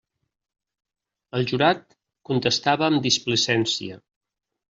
El 1.39 1.45
jurat 1.51 1.93
contestava 2.31 2.87
amb 2.89 3.05
displicència. 3.09 4.01